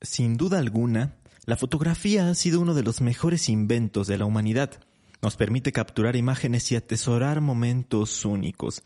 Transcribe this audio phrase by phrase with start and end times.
[0.00, 4.80] Sin duda alguna, la fotografía ha sido uno de los mejores inventos de la humanidad.
[5.22, 8.84] Nos permite capturar imágenes y atesorar momentos únicos,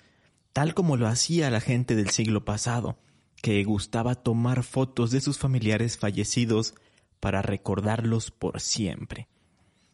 [0.55, 2.99] tal como lo hacía la gente del siglo pasado,
[3.43, 6.75] que gustaba tomar fotos de sus familiares fallecidos
[7.21, 9.29] para recordarlos por siempre.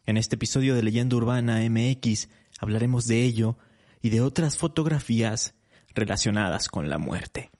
[0.05, 2.29] En este episodio de Leyenda Urbana MX
[2.59, 3.57] hablaremos de ello
[4.01, 5.53] y de otras fotografías
[5.93, 7.51] relacionadas con la muerte.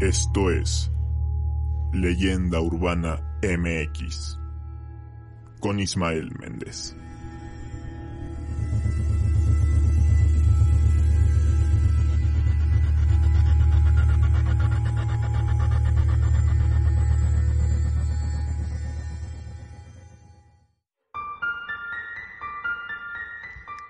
[0.00, 0.90] Esto es
[1.92, 4.38] Leyenda Urbana MX
[5.60, 6.96] con Ismael Méndez.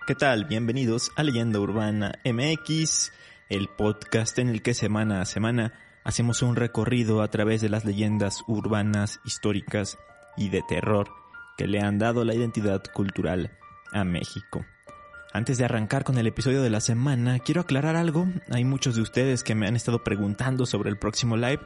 [0.09, 0.47] ¿Qué tal?
[0.47, 3.13] Bienvenidos a Leyenda Urbana MX,
[3.49, 5.73] el podcast en el que semana a semana
[6.05, 9.99] hacemos un recorrido a través de las leyendas urbanas, históricas
[10.37, 11.09] y de terror
[11.57, 13.59] que le han dado la identidad cultural
[13.93, 14.65] a México.
[15.33, 18.27] Antes de arrancar con el episodio de la semana, quiero aclarar algo.
[18.51, 21.61] Hay muchos de ustedes que me han estado preguntando sobre el próximo live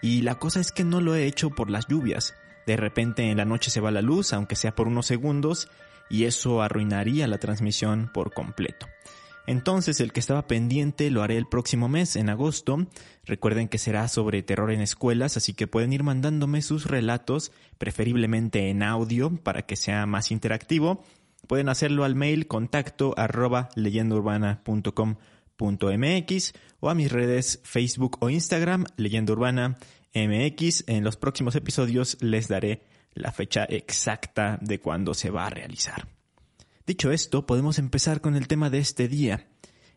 [0.00, 2.34] y la cosa es que no lo he hecho por las lluvias.
[2.66, 5.68] De repente en la noche se va la luz, aunque sea por unos segundos,
[6.08, 8.86] y eso arruinaría la transmisión por completo.
[9.46, 12.86] Entonces el que estaba pendiente lo haré el próximo mes, en agosto.
[13.24, 18.70] Recuerden que será sobre terror en escuelas, así que pueden ir mandándome sus relatos, preferiblemente
[18.70, 21.04] en audio, para que sea más interactivo.
[21.48, 29.32] Pueden hacerlo al mail contacto arroba leyendaurbana.com.mx o a mis redes Facebook o Instagram, Leyenda
[29.32, 29.78] Urbana
[30.14, 30.84] MX.
[30.86, 32.82] En los próximos episodios les daré
[33.14, 36.06] la fecha exacta de cuándo se va a realizar.
[36.84, 39.46] Dicho esto, podemos empezar con el tema de este día.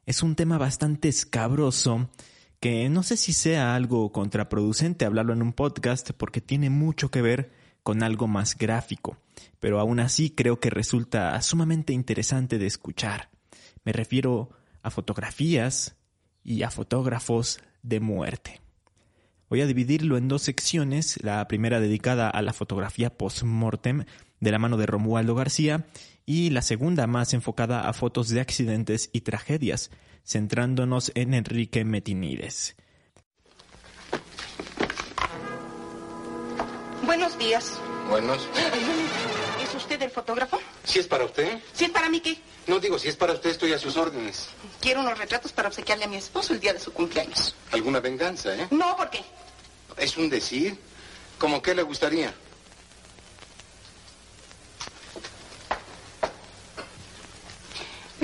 [0.06, 2.12] Es un tema bastante escabroso
[2.60, 7.24] que no sé si sea algo contraproducente hablarlo en un podcast porque tiene mucho que
[7.24, 7.52] ver
[7.82, 9.18] con algo más gráfico,
[9.60, 13.30] pero aún así creo que resulta sumamente interesante de escuchar.
[13.84, 14.52] Me refiero
[14.84, 15.96] a fotografías
[16.44, 18.62] y a fotógrafos de muerte.
[19.50, 24.06] Voy a dividirlo en dos secciones, la primera dedicada a la fotografía post-mortem
[24.40, 25.86] de la mano de Romualdo García
[26.26, 29.92] y la segunda más enfocada a fotos de accidentes y tragedias,
[30.26, 32.76] centrándonos en Enrique Metinides.
[37.06, 37.80] Buenos días.
[38.10, 38.48] Buenos.
[39.64, 40.60] ¿Es usted el fotógrafo?
[40.84, 41.60] ¿Si es para usted?
[41.74, 42.38] ¿Si es para mí qué?
[42.68, 44.50] No digo, si es para usted, estoy a sus órdenes.
[44.82, 47.56] Quiero unos retratos para obsequiarle a mi esposo el día de su cumpleaños.
[47.72, 48.68] ¿Alguna venganza, eh?
[48.72, 49.22] No, ¿por qué?
[49.98, 50.78] Es un decir.
[51.38, 52.34] ¿Cómo qué le gustaría?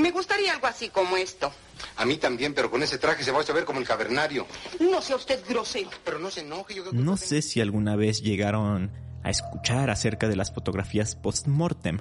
[0.01, 1.51] Me gustaría algo así como esto.
[1.97, 4.47] A mí también, pero con ese traje se va a ver como el cavernario.
[4.79, 5.89] No sea usted grosero.
[6.03, 6.73] Pero no se enoje.
[6.73, 8.91] Yo creo que No sé si alguna vez llegaron
[9.23, 11.99] a escuchar acerca de las fotografías post-mortem.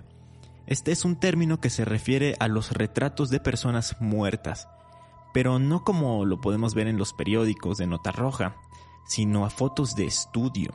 [0.66, 4.68] Este es un término que se refiere a los retratos de personas muertas,
[5.34, 8.56] pero no como lo podemos ver en los periódicos de nota roja,
[9.06, 10.70] sino a fotos de estudio.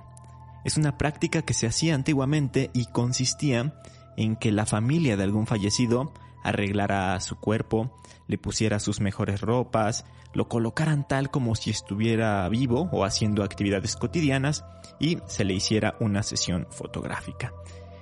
[0.66, 3.82] Es una práctica que se hacía antiguamente y consistía
[4.18, 6.12] en que la familia de algún fallecido
[6.46, 7.92] arreglara su cuerpo,
[8.28, 13.96] le pusiera sus mejores ropas, lo colocaran tal como si estuviera vivo o haciendo actividades
[13.96, 14.64] cotidianas
[15.00, 17.52] y se le hiciera una sesión fotográfica.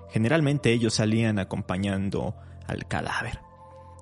[0.09, 2.36] Generalmente ellos salían acompañando
[2.68, 3.40] al cadáver.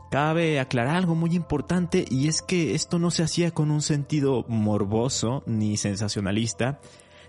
[0.09, 4.44] Cabe aclarar algo muy importante y es que esto no se hacía con un sentido
[4.50, 6.81] morboso ni sensacionalista,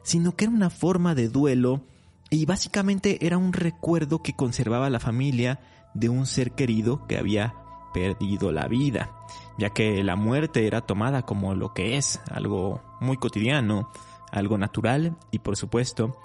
[0.02, 1.82] sino que era una forma de duelo
[2.28, 5.60] y básicamente era un recuerdo que conservaba la familia
[5.94, 7.54] de un ser querido que había
[7.92, 9.10] perdido la vida,
[9.58, 13.90] ya que la muerte era tomada como lo que es, algo muy cotidiano,
[14.30, 16.16] algo natural y por supuesto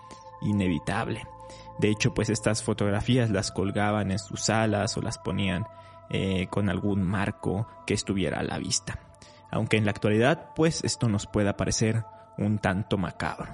[0.42, 1.28] inevitable.
[1.80, 5.68] De hecho, pues estas fotografías las colgaban en sus salas o las ponían
[6.10, 9.00] eh, con algún marco que estuviera a la vista.
[9.52, 12.06] Aunque en la actualidad, pues esto nos pueda parecer
[12.38, 13.54] un tanto macabro.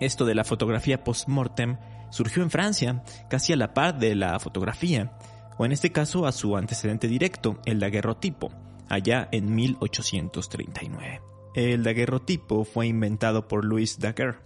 [0.00, 1.78] Esto de la fotografía post-mortem
[2.10, 5.12] surgió en Francia, casi a la par de la fotografía,
[5.58, 8.52] o en este caso a su antecedente directo, el daguerrotipo,
[8.88, 11.20] allá en 1839.
[11.54, 14.40] El daguerrotipo fue inventado por Louis Daguerre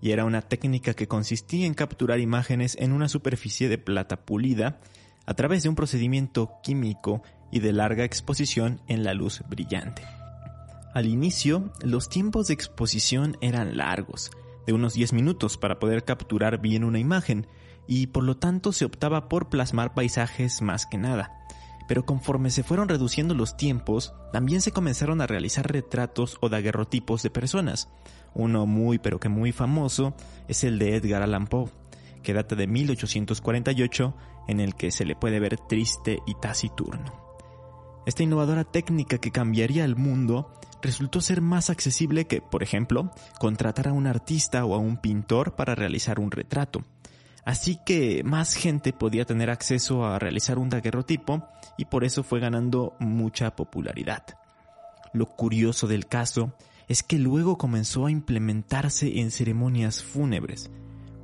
[0.00, 4.80] y era una técnica que consistía en capturar imágenes en una superficie de plata pulida
[5.26, 7.22] a través de un procedimiento químico
[7.52, 10.02] y de larga exposición en la luz brillante.
[10.94, 14.30] Al inicio, los tiempos de exposición eran largos,
[14.66, 17.46] de unos 10 minutos para poder capturar bien una imagen,
[17.86, 21.38] y por lo tanto se optaba por plasmar paisajes más que nada.
[21.88, 27.22] pero conforme se fueron reduciendo los tiempos, también se comenzaron a realizar retratos o daguerrotipos
[27.22, 27.90] de personas.
[28.34, 30.14] Uno muy pero que muy famoso
[30.48, 31.70] es el de Edgar Allan Poe,
[32.22, 34.14] que data de 1848,
[34.48, 37.31] en el que se le puede ver triste y taciturno.
[38.04, 40.50] Esta innovadora técnica que cambiaría el mundo
[40.82, 45.54] resultó ser más accesible que, por ejemplo, contratar a un artista o a un pintor
[45.54, 46.84] para realizar un retrato.
[47.44, 52.40] Así que más gente podía tener acceso a realizar un daguerrotipo y por eso fue
[52.40, 54.24] ganando mucha popularidad.
[55.12, 56.54] Lo curioso del caso
[56.88, 60.70] es que luego comenzó a implementarse en ceremonias fúnebres,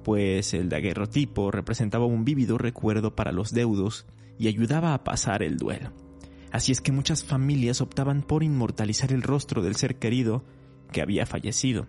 [0.05, 4.07] pues el daguerrotipo representaba un vívido recuerdo para los deudos
[4.39, 6.08] y ayudaba a pasar el duelo.
[6.53, 10.45] Así es que muchas familias optaban por inmortalizar el rostro del ser querido
[10.93, 11.87] que había fallecido.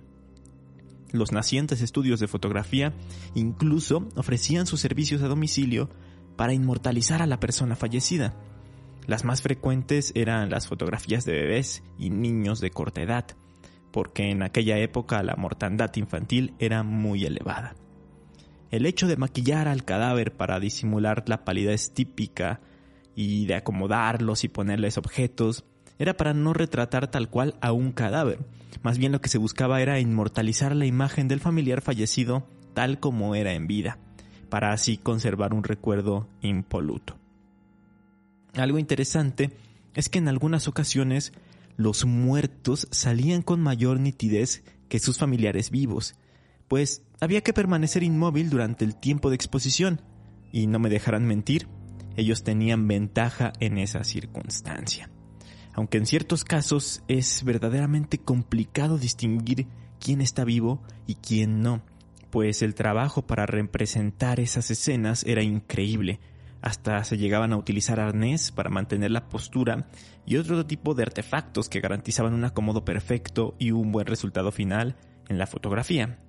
[1.12, 2.94] Los nacientes estudios de fotografía
[3.34, 5.90] incluso ofrecían sus servicios a domicilio
[6.36, 8.36] para inmortalizar a la persona fallecida.
[9.08, 13.26] Las más frecuentes eran las fotografías de bebés y niños de corta edad,
[13.92, 17.76] porque en aquella época la mortandad infantil era muy elevada.
[18.70, 22.62] El hecho de maquillar al cadáver para disimular la palidez típica
[23.22, 25.66] y de acomodarlos y ponerles objetos
[25.98, 28.40] era para no retratar tal cual a un cadáver.
[28.82, 33.36] Más bien lo que se buscaba era inmortalizar la imagen del familiar fallecido tal como
[33.36, 33.98] era en vida,
[34.48, 37.18] para así conservar un recuerdo impoluto.
[38.54, 39.52] Algo interesante
[39.96, 41.34] es que en algunas ocasiones
[41.76, 46.16] los muertos salían con mayor nitidez que sus familiares vivos,
[46.70, 50.00] pues había que permanecer inmóvil durante el tiempo de exposición,
[50.54, 51.68] y no me dejarán mentir,
[52.16, 55.10] ellos tenían ventaja en esa circunstancia
[55.80, 59.68] aunque en ciertos casos es verdaderamente complicado distinguir
[60.00, 61.82] quién está vivo y quién no,
[62.32, 66.20] pues el trabajo para representar esas escenas era increíble.
[66.62, 69.88] Hasta se llegaban a utilizar arnés para mantener la postura
[70.26, 74.98] y otro tipo de artefactos que garantizaban un acomodo perfecto y un buen resultado final
[75.30, 76.20] en la fotografía.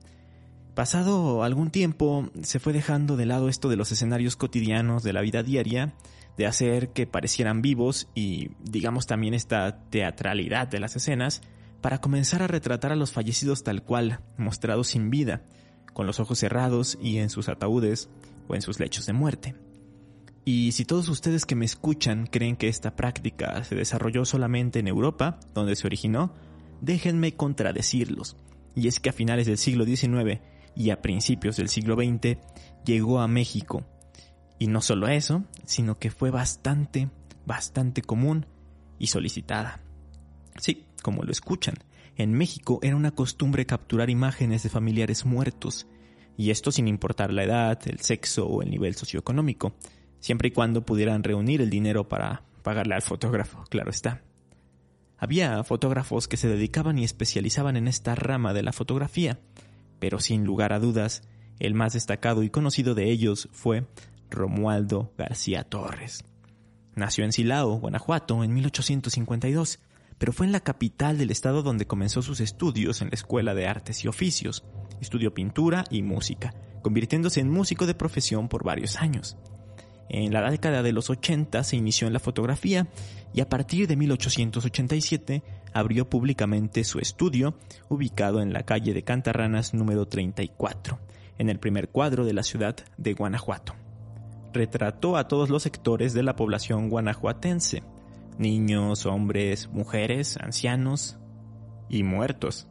[0.75, 5.21] Pasado algún tiempo se fue dejando de lado esto de los escenarios cotidianos de la
[5.21, 5.95] vida diaria
[6.37, 11.43] de hacer que parecieran vivos y digamos también esta teatralidad de las escenas
[11.81, 15.43] para comenzar a retratar a los fallecidos tal cual, mostrados sin vida,
[15.93, 18.09] con los ojos cerrados y en sus ataúdes
[18.49, 19.55] o en sus lechos de muerte.
[20.45, 24.89] Y si todos ustedes que me escuchan creen que esta práctica se desarrolló solamente en
[24.89, 26.35] Europa, donde se originó,
[26.81, 28.37] déjenme contradecirlos.
[28.75, 30.41] Y es que a finales del siglo XIX
[30.75, 32.39] y a principios del siglo XX
[32.85, 33.85] llegó a México
[34.59, 37.09] y no solo eso, sino que fue bastante,
[37.47, 38.47] bastante común
[38.99, 39.81] y solicitada.
[40.59, 41.77] Sí, como lo escuchan,
[42.17, 45.87] en México era una costumbre capturar imágenes de familiares muertos,
[46.37, 49.73] y esto sin importar la edad, el sexo o el nivel socioeconómico,
[50.21, 54.23] siempre y cuando pudieran reunir el dinero para pagarle al fotógrafo, claro está.
[55.17, 59.39] Había fotógrafos que se dedicaban y especializaban en esta rama de la fotografía,
[60.01, 61.23] pero sin lugar a dudas,
[61.61, 63.87] el más destacado y conocido de ellos fue
[64.31, 66.25] Romualdo García Torres.
[66.97, 69.79] Nació en Silao, Guanajuato, en 1852,
[70.19, 73.67] pero fue en la capital del estado donde comenzó sus estudios en la Escuela de
[73.67, 74.65] Artes y Oficios.
[75.01, 79.37] Estudió pintura y música, convirtiéndose en músico de profesión por varios años.
[80.09, 82.89] En la década de los 80 se inició en la fotografía
[83.33, 85.43] y a partir de 1887
[85.73, 87.55] abrió públicamente su estudio,
[87.89, 90.99] ubicado en la calle de Cantarranas número 34,
[91.39, 93.75] en el primer cuadro de la ciudad de Guanajuato
[94.53, 97.83] retrató a todos los sectores de la población guanajuatense,
[98.39, 101.19] niños, hombres, mujeres, ancianos
[101.89, 102.67] y muertos.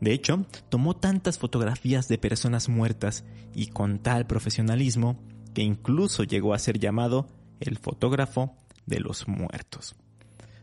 [0.00, 5.20] De hecho, tomó tantas fotografías de personas muertas y con tal profesionalismo
[5.52, 7.26] que incluso llegó a ser llamado
[7.58, 8.56] el fotógrafo
[8.86, 9.94] de los muertos.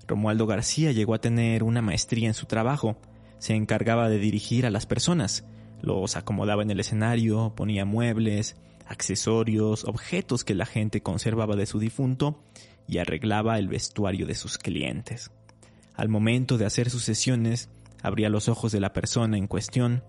[0.08, 2.98] Romualdo García llegó a tener una maestría en su trabajo,
[3.40, 5.46] se encargaba de dirigir a las personas,
[5.82, 8.56] los acomodaba en el escenario, ponía muebles,
[8.88, 12.42] accesorios, objetos que la gente conservaba de su difunto
[12.88, 15.32] y arreglaba el vestuario de sus clientes.
[15.94, 17.70] Al momento de hacer sus sesiones,
[18.02, 20.04] abría los ojos de la persona en cuestión,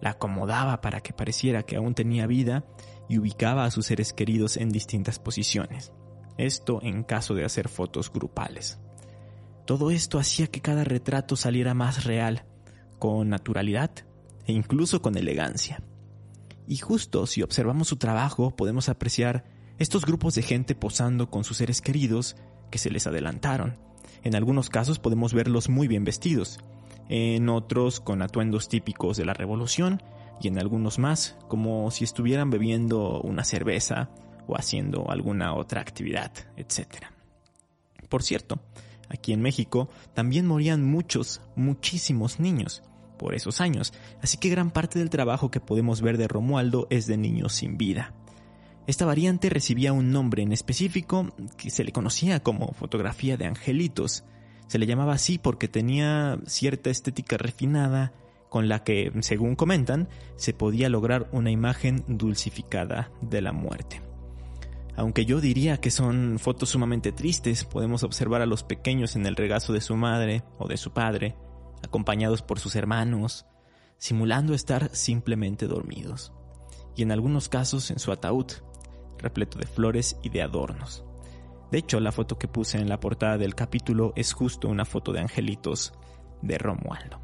[0.00, 2.64] la acomodaba para que pareciera que aún tenía vida
[3.08, 5.92] y ubicaba a sus seres queridos en distintas posiciones.
[6.38, 8.78] Esto en caso de hacer fotos grupales.
[9.70, 12.42] Todo esto hacía que cada retrato saliera más real,
[12.98, 13.92] con naturalidad
[14.44, 15.80] e incluso con elegancia.
[16.66, 19.44] Y justo si observamos su trabajo podemos apreciar
[19.78, 22.34] estos grupos de gente posando con sus seres queridos
[22.72, 23.78] que se les adelantaron.
[24.24, 26.58] En algunos casos podemos verlos muy bien vestidos,
[27.08, 30.02] en otros con atuendos típicos de la revolución
[30.40, 34.10] y en algunos más como si estuvieran bebiendo una cerveza
[34.48, 37.04] o haciendo alguna otra actividad, etc.
[38.08, 38.60] Por cierto,
[39.10, 42.82] aquí en México también morían muchos, muchísimos niños
[43.18, 47.06] por esos años, así que gran parte del trabajo que podemos ver de Romualdo es
[47.06, 48.14] de niños sin vida.
[48.86, 54.24] Esta variante recibía un nombre en específico que se le conocía como fotografía de angelitos.
[54.68, 58.12] Se le llamaba así porque tenía cierta estética refinada
[58.48, 64.09] con la que, según comentan, se podía lograr una imagen dulcificada de la muerte.
[65.00, 69.34] Aunque yo diría que son fotos sumamente tristes, podemos observar a los pequeños en el
[69.34, 71.36] regazo de su madre o de su padre,
[71.82, 73.46] acompañados por sus hermanos,
[73.96, 76.34] simulando estar simplemente dormidos,
[76.96, 78.44] y en algunos casos en su ataúd,
[79.16, 81.02] repleto de flores y de adornos.
[81.70, 85.14] De hecho, la foto que puse en la portada del capítulo es justo una foto
[85.14, 85.94] de angelitos
[86.42, 87.22] de Romualdo.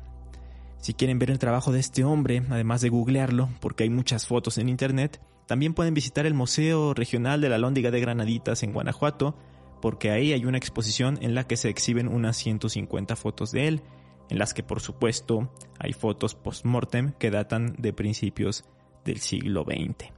[0.79, 4.57] Si quieren ver el trabajo de este hombre, además de googlearlo, porque hay muchas fotos
[4.57, 9.37] en internet, también pueden visitar el Museo Regional de la Lóndiga de Granaditas en Guanajuato,
[9.81, 13.83] porque ahí hay una exposición en la que se exhiben unas 150 fotos de él,
[14.29, 18.65] en las que por supuesto hay fotos post-mortem que datan de principios
[19.05, 20.11] del siglo XX.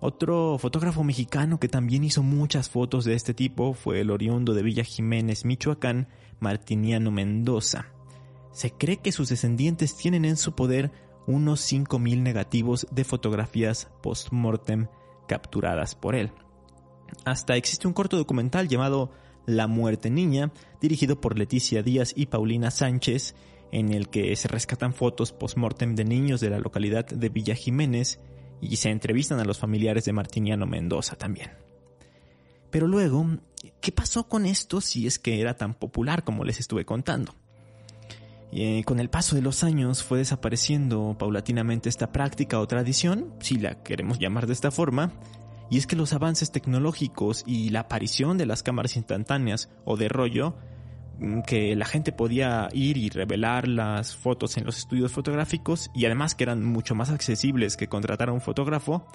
[0.00, 4.62] Otro fotógrafo mexicano que también hizo muchas fotos de este tipo fue el oriundo de
[4.62, 6.08] Villa Jiménez, Michoacán,
[6.40, 7.86] Martiniano Mendoza.
[8.50, 10.90] Se cree que sus descendientes tienen en su poder
[11.30, 14.88] unos 5.000 negativos de fotografías post-mortem
[15.26, 16.32] capturadas por él.
[17.24, 19.10] Hasta existe un corto documental llamado
[19.46, 23.34] La muerte niña, dirigido por Leticia Díaz y Paulina Sánchez,
[23.72, 28.20] en el que se rescatan fotos post-mortem de niños de la localidad de Villa Jiménez
[28.60, 31.50] y se entrevistan a los familiares de Martiniano Mendoza también.
[32.70, 33.26] Pero luego,
[33.80, 37.34] ¿qué pasó con esto si es que era tan popular como les estuve contando?
[38.52, 43.56] Eh, con el paso de los años fue desapareciendo paulatinamente esta práctica o tradición, si
[43.58, 45.12] la queremos llamar de esta forma,
[45.70, 50.08] y es que los avances tecnológicos y la aparición de las cámaras instantáneas o de
[50.08, 50.56] rollo,
[51.20, 56.06] mm, que la gente podía ir y revelar las fotos en los estudios fotográficos y
[56.06, 59.06] además que eran mucho más accesibles que contratar a un fotógrafo,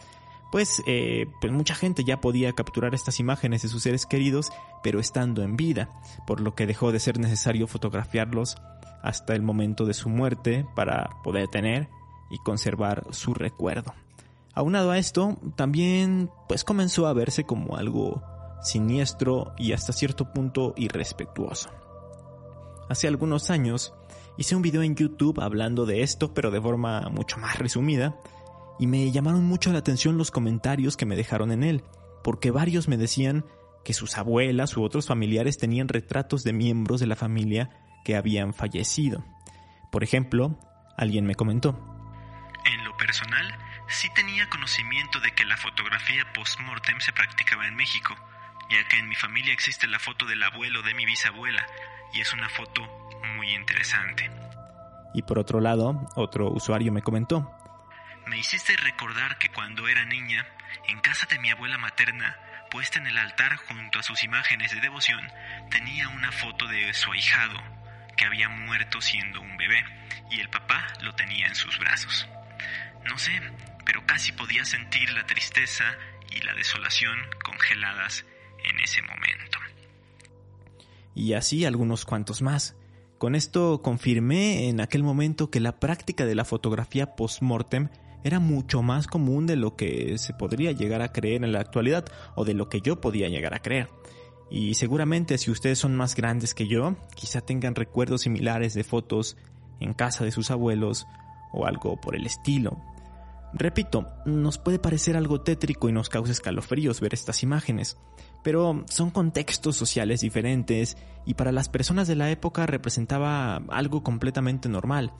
[0.52, 4.52] pues, eh, pues mucha gente ya podía capturar estas imágenes de sus seres queridos,
[4.84, 5.90] pero estando en vida,
[6.28, 8.56] por lo que dejó de ser necesario fotografiarlos
[9.02, 11.90] hasta el momento de su muerte para poder tener
[12.30, 13.94] y conservar su recuerdo.
[14.54, 18.24] Aunado a esto, también pues comenzó a verse como algo
[18.62, 21.70] siniestro y hasta cierto punto irrespetuoso.
[22.90, 23.94] Hace algunos años
[24.38, 28.16] hice un video en YouTube hablando de esto, pero de forma mucho más resumida,
[28.80, 31.84] y me llamaron mucho la atención los comentarios que me dejaron en él,
[32.24, 33.46] porque varios me decían
[33.84, 37.70] que sus abuelas u otros familiares tenían retratos de miembros de la familia
[38.04, 39.24] que habían fallecido.
[39.92, 40.60] Por ejemplo,
[40.98, 41.80] alguien me comentó.
[42.66, 48.16] En lo personal, sí tenía conocimiento de que la fotografía post-mortem se practicaba en México,
[48.72, 51.66] ya que en mi familia existe la foto del abuelo de mi bisabuela,
[52.14, 52.82] y es una foto
[53.38, 54.32] muy interesante.
[55.14, 57.52] Y por otro lado, otro usuario me comentó.
[58.28, 60.48] Me hiciste recordar que cuando era niña,
[60.88, 62.38] en casa de mi abuela materna,
[62.72, 65.22] puesta en el altar junto a sus imágenes de devoción,
[65.70, 67.62] tenía una foto de su ahijado,
[68.18, 69.84] que había muerto siendo un bebé
[70.32, 72.28] y el papá lo tenía en sus brazos.
[73.06, 73.40] No sé,
[73.86, 75.86] pero casi podía sentir la tristeza
[76.32, 78.26] y la desolación congeladas
[78.64, 79.60] en ese momento.
[81.14, 82.76] Y así algunos cuantos más.
[83.18, 87.90] Con esto confirmé en aquel momento que la práctica de la fotografía post-mortem
[88.26, 92.06] era mucho más común de lo que se podría llegar a creer en la actualidad
[92.34, 93.92] o de lo que yo podía llegar a creer.
[94.50, 99.38] Y seguramente si ustedes son más grandes que yo, quizá tengan recuerdos similares de fotos
[99.80, 101.06] en casa de sus abuelos
[101.54, 102.82] o algo por el estilo.
[103.54, 107.96] Repito, nos puede parecer algo tétrico y nos causa escalofríos ver estas imágenes,
[108.44, 114.68] pero son contextos sociales diferentes y para las personas de la época representaba algo completamente
[114.68, 115.14] normal.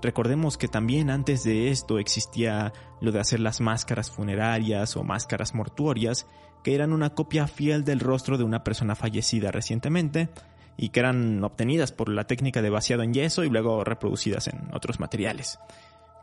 [0.00, 5.54] Recordemos que también antes de esto existía lo de hacer las máscaras funerarias o máscaras
[5.54, 6.26] mortuorias,
[6.64, 10.30] que eran una copia fiel del rostro de una persona fallecida recientemente
[10.76, 14.68] y que eran obtenidas por la técnica de vaciado en yeso y luego reproducidas en
[14.72, 15.58] otros materiales.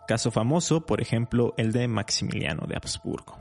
[0.07, 3.37] Caso famoso, por ejemplo, el de Maximiliano de Habsburgo.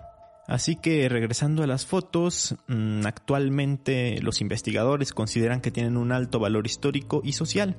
[0.46, 6.38] Así que regresando a las fotos, mm, actualmente los investigadores consideran que tienen un alto
[6.40, 7.76] valor histórico y social,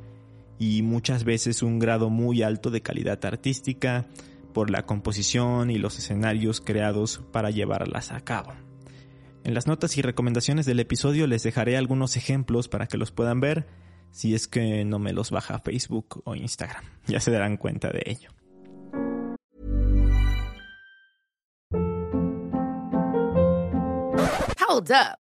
[0.60, 4.06] y muchas veces un grado muy alto de calidad artística
[4.54, 8.54] por la composición y los escenarios creados para llevarlas a cabo.
[9.44, 13.40] En las notas y recomendaciones del episodio les dejaré algunos ejemplos para que los puedan
[13.40, 13.68] ver
[14.12, 16.84] si es que no me los baja Facebook o Instagram.
[17.08, 18.30] Ya se darán cuenta de ello.
[24.68, 25.29] Hold up.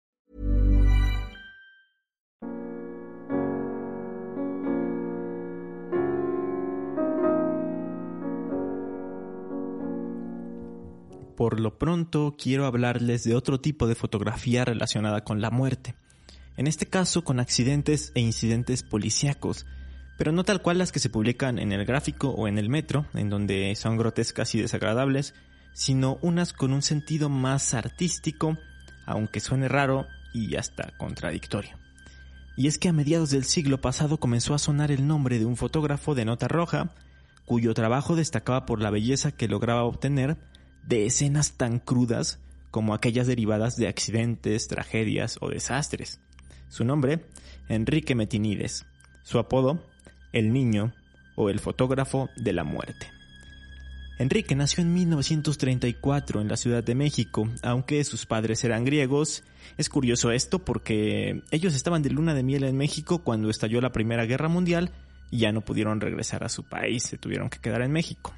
[11.35, 15.95] Por lo pronto quiero hablarles de otro tipo de fotografía relacionada con la muerte.
[16.57, 19.65] En este caso con accidentes e incidentes policíacos,
[20.17, 23.05] pero no tal cual las que se publican en el gráfico o en el metro,
[23.13, 25.33] en donde son grotescas y desagradables,
[25.73, 28.57] sino unas con un sentido más artístico,
[29.05, 31.77] aunque suene raro y hasta contradictorio.
[32.55, 35.57] Y es que a mediados del siglo pasado comenzó a sonar el nombre de un
[35.57, 36.93] fotógrafo de nota roja,
[37.45, 40.37] cuyo trabajo destacaba por la belleza que lograba obtener
[40.83, 42.39] de escenas tan crudas
[42.71, 46.19] como aquellas derivadas de accidentes, tragedias o desastres.
[46.69, 47.25] Su nombre,
[47.67, 48.85] Enrique Metinides.
[49.23, 49.85] Su apodo,
[50.31, 50.93] el niño
[51.35, 53.07] o el fotógrafo de la muerte.
[54.19, 59.43] Enrique nació en 1934 en la Ciudad de México, aunque sus padres eran griegos.
[59.77, 63.91] Es curioso esto porque ellos estaban de luna de miel en México cuando estalló la
[63.91, 64.91] Primera Guerra Mundial
[65.31, 68.33] y ya no pudieron regresar a su país, se tuvieron que quedar en México.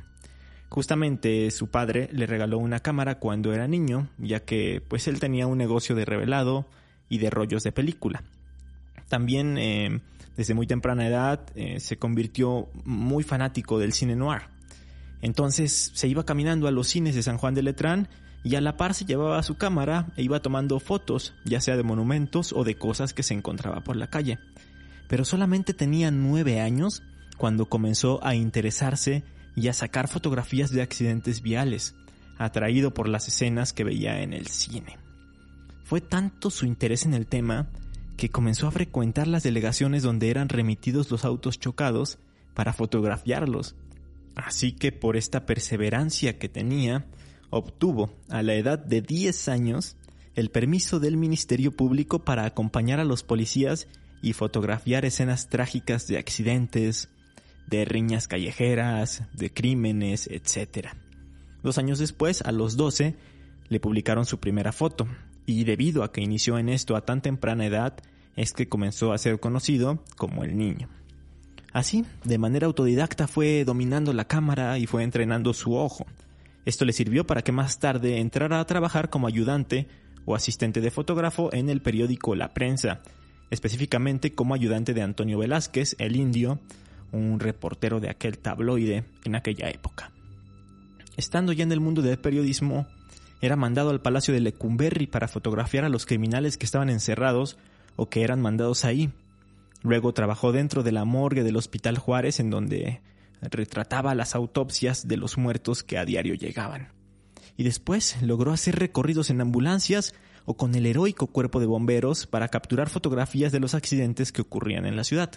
[0.74, 5.46] Justamente su padre le regaló una cámara cuando era niño, ya que pues él tenía
[5.46, 6.66] un negocio de revelado
[7.08, 8.24] y de rollos de película.
[9.08, 10.02] También eh,
[10.36, 14.48] desde muy temprana edad eh, se convirtió muy fanático del cine noir.
[15.22, 18.08] Entonces se iba caminando a los cines de San Juan de Letrán
[18.44, 21.84] y a la par se llevaba su cámara e iba tomando fotos, ya sea de
[21.84, 24.40] monumentos o de cosas que se encontraba por la calle.
[25.08, 27.04] Pero solamente tenía nueve años
[27.38, 29.24] cuando comenzó a interesarse
[29.56, 31.96] y a sacar fotografías de accidentes viales,
[32.38, 34.98] atraído por las escenas que veía en el cine.
[35.84, 37.70] Fue tanto su interés en el tema
[38.18, 42.20] que comenzó a frecuentar las delegaciones donde eran remitidos los autos chocados
[42.54, 43.76] para fotografiarlos.
[44.36, 47.06] Así que por esta perseverancia que tenía,
[47.50, 49.98] obtuvo a la edad de 10 años
[50.36, 53.88] el permiso del Ministerio Público para acompañar a los policías
[54.22, 57.10] y fotografiar escenas trágicas de accidentes,
[57.68, 60.90] de riñas callejeras, de crímenes, etc.
[61.64, 63.16] Dos años después, a los 12,
[63.70, 65.08] le publicaron su primera foto,
[65.46, 67.96] y debido a que inició en esto a tan temprana edad,
[68.36, 70.90] es que comenzó a ser conocido como el niño.
[71.72, 76.06] Así, de manera autodidacta fue dominando la cámara y fue entrenando su ojo.
[76.66, 79.88] Esto le sirvió para que más tarde entrara a trabajar como ayudante
[80.26, 83.02] o asistente de fotógrafo en el periódico La Prensa,
[83.50, 86.60] específicamente como ayudante de Antonio Velázquez, el indio,
[87.14, 90.12] un reportero de aquel tabloide en aquella época.
[91.16, 92.88] Estando ya en el mundo del periodismo,
[93.40, 97.58] era mandado al Palacio de Lecumberri para fotografiar a los criminales que estaban encerrados
[97.96, 99.12] o que eran mandados ahí.
[99.84, 103.02] Luego trabajó dentro de la morgue del Hospital Juárez en donde
[103.42, 106.90] retrataba las autopsias de los muertos que a diario llegaban.
[107.58, 112.48] Y después logró hacer recorridos en ambulancias o con el heroico cuerpo de bomberos para
[112.48, 115.32] capturar fotografías de los accidentes que ocurrían en la ciudad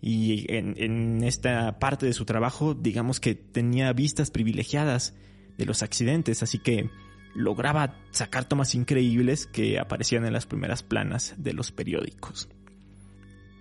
[0.00, 5.14] y en, esta parte de su trabajo digamos que tenía vistas privilegiadas
[5.56, 6.90] de los accidentes, así que
[7.34, 12.48] lograba sacar tomas increíbles que aparecían en las primeras planas de los periódicos.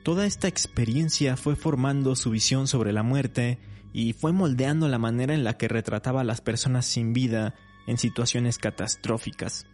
[0.03, 3.59] Toda esta experiencia fue formando su visión sobre la muerte
[3.91, 7.55] y fue moldeando la manera en la que retrataba a las personas sin vida
[7.87, 9.65] en situaciones catastróficas.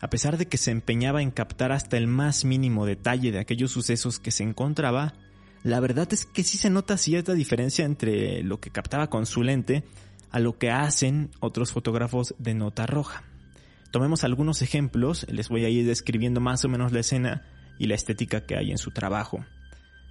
[0.00, 3.70] A pesar de que se empeñaba en captar hasta el más mínimo detalle de aquellos
[3.70, 5.14] sucesos que se encontraba,
[5.64, 9.42] la verdad es que sí se nota cierta diferencia entre lo que captaba con su
[9.42, 9.82] lente
[10.30, 13.24] a lo que hacen otros fotógrafos de nota roja.
[13.90, 17.46] Tomemos algunos ejemplos, les voy a ir describiendo más o menos la escena
[17.78, 19.42] y la estética que hay en su trabajo.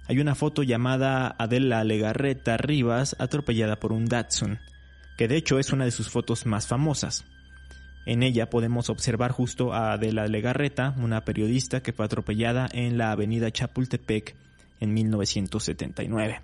[0.08, 4.58] Hay una foto llamada Adela Legarreta Rivas atropellada por un Datsun,
[5.16, 7.24] que de hecho es una de sus fotos más famosas.
[8.06, 13.12] En ella podemos observar justo a Adela Legarreta, una periodista que fue atropellada en la
[13.12, 14.34] avenida Chapultepec
[14.84, 16.40] en 1979.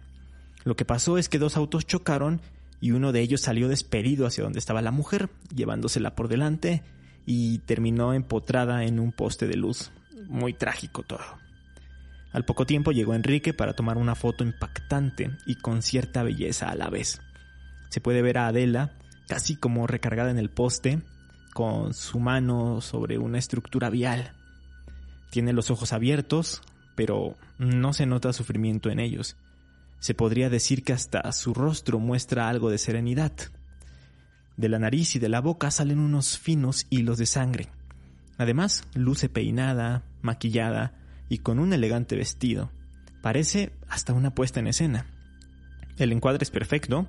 [0.64, 2.40] Lo que pasó es que dos autos chocaron
[2.81, 6.83] y uno de ellos salió despedido hacia donde estaba la mujer, llevándosela por delante
[7.26, 9.92] y terminó empotrada en un poste de luz.
[10.26, 11.20] Muy trágico todo.
[12.33, 16.76] Al poco tiempo llegó Enrique para tomar una foto impactante y con cierta belleza a
[16.76, 17.20] la vez.
[17.88, 18.92] Se puede ver a Adela,
[19.26, 21.03] casi como recargada en el poste,
[21.53, 24.33] con su mano sobre una estructura vial.
[25.31, 26.62] Tiene los ojos abiertos,
[27.00, 29.38] pero no se nota sufrimiento en ellos.
[30.00, 33.32] Se podría decir que hasta su rostro muestra algo de serenidad.
[34.58, 37.68] De la nariz y de la boca salen unos finos hilos de sangre.
[38.36, 40.92] Además, luce peinada, maquillada
[41.30, 42.70] y con un elegante vestido.
[43.22, 45.06] Parece hasta una puesta en escena.
[45.96, 47.06] El encuadre es perfecto.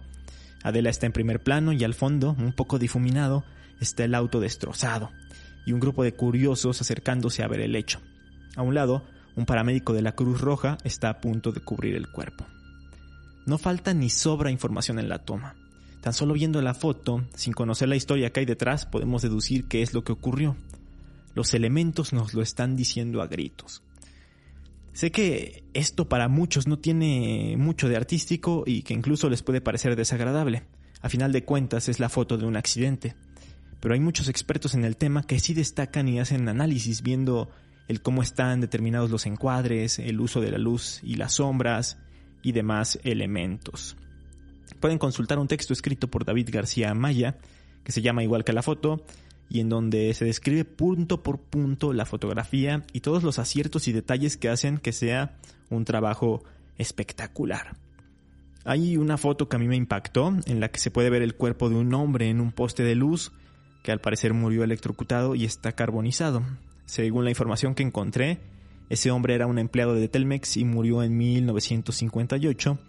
[0.63, 3.43] Adela está en primer plano y al fondo, un poco difuminado,
[3.81, 5.11] está el auto destrozado
[5.65, 7.99] y un grupo de curiosos acercándose a ver el hecho.
[8.55, 9.03] A un lado,
[9.35, 12.45] un paramédico de la Cruz Roja está a punto de cubrir el cuerpo.
[13.45, 15.55] No falta ni sobra información en la toma.
[16.01, 19.81] Tan solo viendo la foto, sin conocer la historia que hay detrás, podemos deducir qué
[19.81, 20.55] es lo que ocurrió.
[21.33, 23.83] Los elementos nos lo están diciendo a gritos.
[24.93, 29.61] Sé que esto para muchos no tiene mucho de artístico y que incluso les puede
[29.61, 30.63] parecer desagradable.
[31.01, 33.15] A final de cuentas es la foto de un accidente.
[33.79, 37.49] Pero hay muchos expertos en el tema que sí destacan y hacen análisis viendo
[37.87, 41.97] el cómo están determinados los encuadres, el uso de la luz y las sombras
[42.41, 43.97] y demás elementos.
[44.79, 47.37] Pueden consultar un texto escrito por David García Maya,
[47.83, 49.05] que se llama igual que la foto,
[49.49, 53.91] y en donde se describe punto por punto la fotografía y todos los aciertos y
[53.91, 55.37] detalles que hacen que sea
[55.69, 56.43] un trabajo
[56.77, 57.75] espectacular.
[58.63, 61.35] Hay una foto que a mí me impactó, en la que se puede ver el
[61.35, 63.31] cuerpo de un hombre en un poste de luz,
[63.83, 66.43] que al parecer murió electrocutado y está carbonizado.
[66.91, 68.39] Según la información que encontré,
[68.89, 72.79] ese hombre era un empleado de Telmex y murió en 1958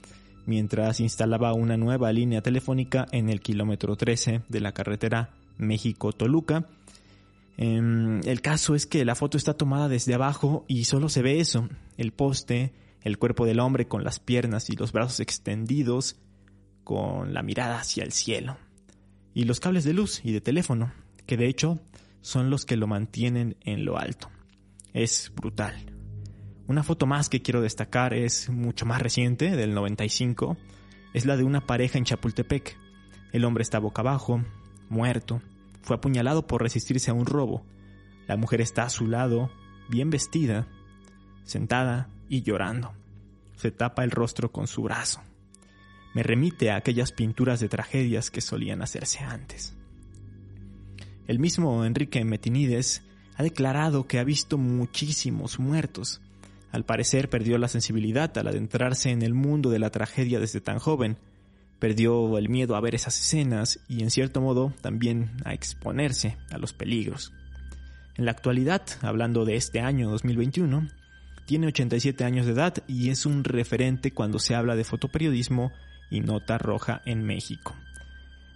[0.44, 6.66] mientras instalaba una nueva línea telefónica en el kilómetro 13 de la carretera México-Toluca.
[7.56, 11.38] Em, el caso es que la foto está tomada desde abajo y solo se ve
[11.38, 16.16] eso, el poste, el cuerpo del hombre con las piernas y los brazos extendidos,
[16.82, 18.56] con la mirada hacia el cielo,
[19.32, 20.92] y los cables de luz y de teléfono,
[21.24, 21.78] que de hecho
[22.22, 24.30] son los que lo mantienen en lo alto.
[24.94, 25.74] Es brutal.
[26.66, 30.56] Una foto más que quiero destacar es mucho más reciente, del 95,
[31.12, 32.78] es la de una pareja en Chapultepec.
[33.32, 34.42] El hombre está boca abajo,
[34.88, 35.42] muerto,
[35.82, 37.66] fue apuñalado por resistirse a un robo.
[38.28, 39.50] La mujer está a su lado,
[39.88, 40.68] bien vestida,
[41.44, 42.92] sentada y llorando.
[43.56, 45.20] Se tapa el rostro con su brazo.
[46.14, 49.76] Me remite a aquellas pinturas de tragedias que solían hacerse antes.
[51.28, 53.02] El mismo Enrique Metinides
[53.36, 56.20] ha declarado que ha visto muchísimos muertos.
[56.72, 60.78] Al parecer perdió la sensibilidad al adentrarse en el mundo de la tragedia desde tan
[60.78, 61.18] joven,
[61.78, 66.58] perdió el miedo a ver esas escenas y en cierto modo también a exponerse a
[66.58, 67.32] los peligros.
[68.16, 70.88] En la actualidad, hablando de este año 2021,
[71.46, 75.72] tiene 87 años de edad y es un referente cuando se habla de fotoperiodismo
[76.10, 77.74] y nota roja en México.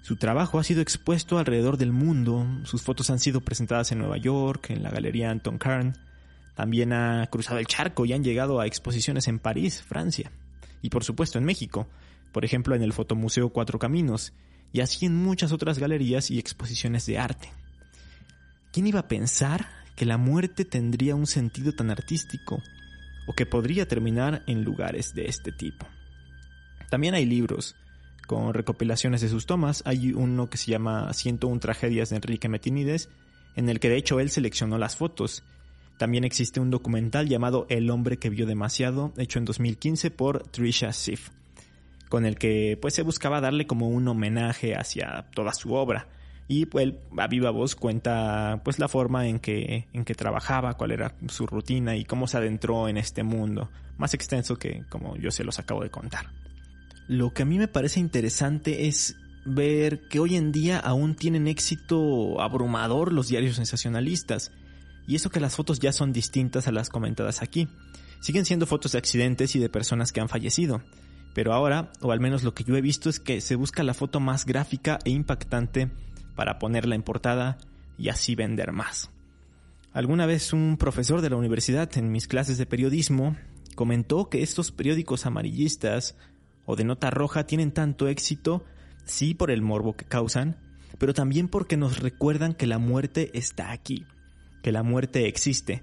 [0.07, 4.19] Su trabajo ha sido expuesto alrededor del mundo, sus fotos han sido presentadas en Nueva
[4.19, 5.99] York, en la Galería Anton Carn,
[6.55, 10.31] también ha cruzado el charco y han llegado a exposiciones en París, Francia,
[10.81, 11.89] y por supuesto en México,
[12.31, 14.33] por ejemplo en el Fotomuseo Cuatro Caminos,
[14.73, 17.51] y así en muchas otras galerías y exposiciones de arte.
[18.73, 22.63] ¿Quién iba a pensar que la muerte tendría un sentido tan artístico
[23.27, 25.85] o que podría terminar en lugares de este tipo?
[26.91, 27.75] También hay libros
[28.27, 29.83] con recopilaciones de sus tomas.
[29.87, 33.09] Hay uno que se llama 101 tragedias de Enrique Metinides,
[33.55, 35.43] en el que de hecho él seleccionó las fotos.
[35.99, 40.93] También existe un documental llamado El hombre que vio demasiado, hecho en 2015 por Trisha
[40.93, 41.31] Sif
[42.09, 46.09] con el que pues se buscaba darle como un homenaje hacia toda su obra.
[46.49, 50.93] Y pues a viva voz cuenta pues la forma en que, en que trabajaba, cuál
[50.93, 55.33] era su rutina y cómo se adentró en este mundo, más extenso que como yo
[55.33, 56.27] se los acabo de contar.
[57.09, 61.47] Lo que a mí me parece interesante es ver que hoy en día aún tienen
[61.47, 64.51] éxito abrumador los diarios sensacionalistas,
[65.07, 67.69] y eso que las fotos ya son distintas a las comentadas aquí.
[68.21, 70.83] Siguen siendo fotos de accidentes y de personas que han fallecido,
[71.33, 73.95] pero ahora, o al menos lo que yo he visto, es que se busca la
[73.95, 75.91] foto más gráfica e impactante
[76.35, 77.59] para ponerla en portada
[77.99, 79.11] y así vender más.
[79.93, 83.37] Alguna vez un profesor de la universidad en mis clases de periodismo
[83.75, 86.17] comentó que estos periódicos amarillistas
[86.67, 88.65] o de nota roja tienen tanto éxito,
[89.05, 90.57] sí por el morbo que causan,
[90.99, 94.07] pero también porque nos recuerdan que la muerte está aquí,
[94.63, 95.83] que la muerte existe,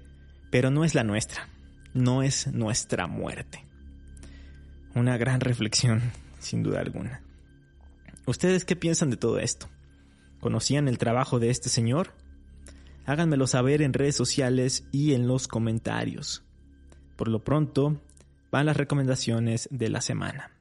[0.50, 1.48] pero no es la nuestra,
[1.94, 3.64] no es nuestra muerte.
[4.94, 6.02] Una gran reflexión,
[6.38, 7.22] sin duda alguna.
[8.26, 9.68] ¿Ustedes qué piensan de todo esto?
[10.40, 12.12] ¿Conocían el trabajo de este señor?
[13.06, 16.42] Háganmelo saber en redes sociales y en los comentarios.
[17.16, 18.00] Por lo pronto,
[18.50, 20.53] van las recomendaciones de la semana.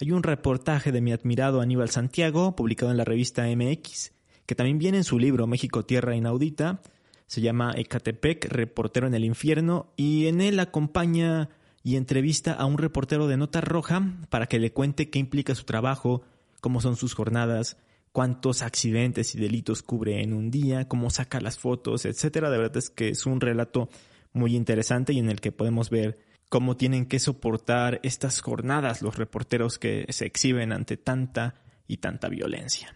[0.00, 4.12] Hay un reportaje de mi admirado Aníbal Santiago, publicado en la revista MX,
[4.46, 6.82] que también viene en su libro México Tierra Inaudita.
[7.26, 11.48] Se llama Ecatepec, reportero en el infierno, y en él acompaña
[11.82, 15.64] y entrevista a un reportero de Nota Roja para que le cuente qué implica su
[15.64, 16.22] trabajo,
[16.60, 17.76] cómo son sus jornadas,
[18.12, 22.50] cuántos accidentes y delitos cubre en un día, cómo saca las fotos, etcétera.
[22.50, 23.88] De verdad es que es un relato
[24.32, 29.16] muy interesante y en el que podemos ver cómo tienen que soportar estas jornadas los
[29.16, 31.54] reporteros que se exhiben ante tanta
[31.86, 32.94] y tanta violencia.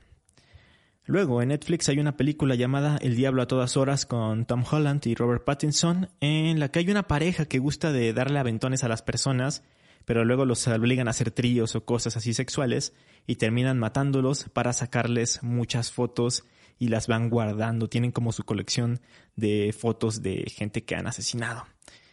[1.04, 5.04] Luego en Netflix hay una película llamada El Diablo a todas horas con Tom Holland
[5.06, 8.88] y Robert Pattinson, en la que hay una pareja que gusta de darle aventones a
[8.88, 9.62] las personas
[10.04, 12.92] pero luego los obligan a hacer tríos o cosas así sexuales
[13.26, 16.44] y terminan matándolos para sacarles muchas fotos
[16.78, 17.88] y las van guardando.
[17.88, 19.00] Tienen como su colección
[19.36, 21.66] de fotos de gente que han asesinado.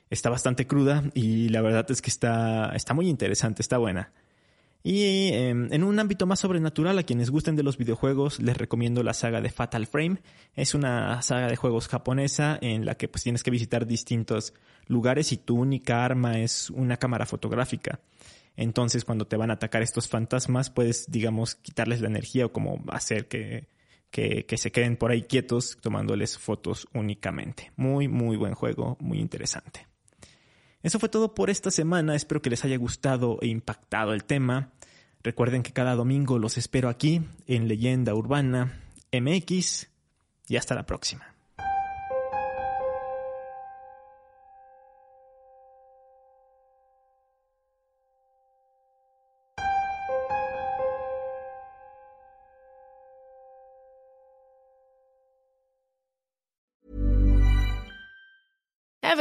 [0.10, 4.12] Está bastante cruda y la verdad es que está, está muy interesante, está buena.
[4.82, 9.04] Y em, en un ámbito más sobrenatural, a quienes gusten de los videojuegos, les recomiendo
[9.04, 10.22] la saga de Fatal Frame.
[10.56, 14.54] Es una saga de juegos japonesa en la que pues tienes que visitar distintos
[14.88, 18.00] lugares y tu única arma es una cámara fotográfica.
[18.56, 22.82] Entonces cuando te van a atacar estos fantasmas puedes, digamos, quitarles la energía o como
[22.88, 23.67] hacer que,
[24.12, 27.72] que, que se queden por ahí quietos tomándoles fotos únicamente.
[27.76, 29.88] Muy, muy buen juego, muy interesante.
[30.82, 34.70] Eso fue todo por esta semana, espero que les haya gustado e impactado el tema.
[35.22, 38.80] Recuerden que cada domingo los espero aquí en Leyenda Urbana
[39.12, 39.88] MX
[40.48, 41.38] y hasta la próxima.